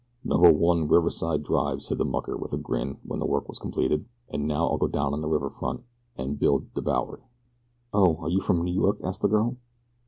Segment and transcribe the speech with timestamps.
[0.23, 4.05] "Number One, Riverside Drive," said the mucker, with a grin, when the work was completed;
[4.29, 5.83] "an' now I'll go down on de river front
[6.17, 7.21] an' build de Bowery."
[7.93, 9.57] "Oh, are you from New York?" asked the girl.